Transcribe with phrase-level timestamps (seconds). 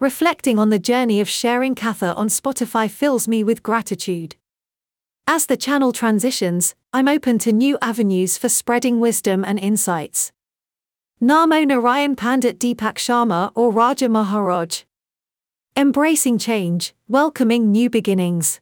[0.00, 4.36] Reflecting on the journey of sharing Katha on Spotify fills me with gratitude.
[5.26, 10.30] As the channel transitions, I'm open to new avenues for spreading wisdom and insights.
[11.20, 14.84] Namo Narayan Pandit Deepak Sharma or Raja Maharaj.
[15.76, 18.60] Embracing change, welcoming new beginnings.